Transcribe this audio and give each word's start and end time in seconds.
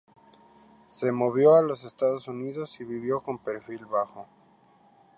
Se 0.87 1.11
movió 1.11 1.53
a 1.53 1.61
los 1.61 1.83
Estados 1.83 2.27
Unidos 2.27 2.79
y 2.81 2.83
vivió 2.85 3.21
con 3.21 3.37
perfil 3.37 3.85
bajo. 3.85 4.25